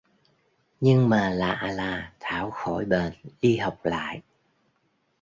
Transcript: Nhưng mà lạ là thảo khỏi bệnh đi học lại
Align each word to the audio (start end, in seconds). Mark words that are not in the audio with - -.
Nhưng 0.81 1.09
mà 1.09 1.29
lạ 1.29 1.69
là 1.75 2.13
thảo 2.19 2.51
khỏi 2.51 2.85
bệnh 2.85 3.13
đi 3.41 3.57
học 3.57 3.85
lại 3.85 4.21